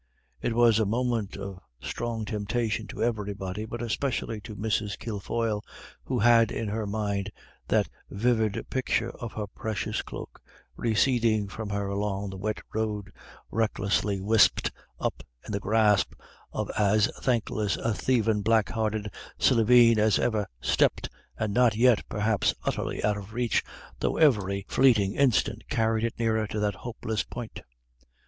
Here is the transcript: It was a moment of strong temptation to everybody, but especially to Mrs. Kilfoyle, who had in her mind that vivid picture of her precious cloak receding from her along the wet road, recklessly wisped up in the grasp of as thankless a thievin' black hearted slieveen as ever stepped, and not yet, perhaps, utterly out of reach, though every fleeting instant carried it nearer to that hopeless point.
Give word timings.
It 0.41 0.55
was 0.55 0.79
a 0.79 0.85
moment 0.87 1.37
of 1.37 1.59
strong 1.79 2.25
temptation 2.25 2.87
to 2.87 3.03
everybody, 3.03 3.65
but 3.65 3.83
especially 3.83 4.41
to 4.41 4.55
Mrs. 4.55 4.97
Kilfoyle, 4.97 5.61
who 6.05 6.17
had 6.17 6.51
in 6.51 6.69
her 6.69 6.87
mind 6.87 7.29
that 7.67 7.87
vivid 8.09 8.65
picture 8.71 9.11
of 9.11 9.33
her 9.33 9.45
precious 9.45 10.01
cloak 10.01 10.41
receding 10.75 11.47
from 11.47 11.69
her 11.69 11.85
along 11.87 12.31
the 12.31 12.37
wet 12.37 12.61
road, 12.73 13.11
recklessly 13.51 14.19
wisped 14.19 14.71
up 14.99 15.21
in 15.45 15.51
the 15.51 15.59
grasp 15.59 16.15
of 16.51 16.71
as 16.75 17.05
thankless 17.21 17.77
a 17.77 17.93
thievin' 17.93 18.41
black 18.41 18.69
hearted 18.69 19.11
slieveen 19.37 19.99
as 19.99 20.17
ever 20.17 20.47
stepped, 20.59 21.09
and 21.37 21.53
not 21.53 21.75
yet, 21.75 22.01
perhaps, 22.09 22.55
utterly 22.65 23.03
out 23.03 23.17
of 23.17 23.33
reach, 23.33 23.63
though 23.99 24.17
every 24.17 24.65
fleeting 24.67 25.13
instant 25.13 25.61
carried 25.69 26.03
it 26.03 26.17
nearer 26.17 26.47
to 26.47 26.59
that 26.59 26.73
hopeless 26.73 27.23
point. 27.23 27.61